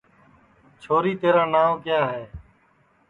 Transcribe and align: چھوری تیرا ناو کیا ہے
چھوری 0.81 1.13
تیرا 1.21 1.43
ناو 1.53 1.71
کیا 1.85 2.01
ہے 2.11 2.23